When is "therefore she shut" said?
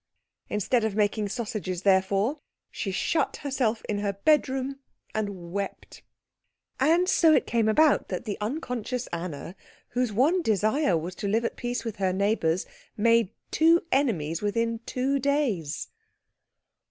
1.83-3.37